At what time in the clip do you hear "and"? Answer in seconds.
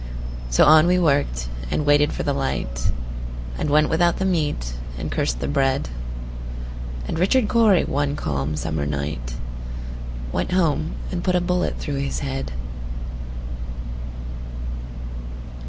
1.69-1.85, 3.55-3.69, 4.97-5.11, 7.07-7.19, 11.11-11.23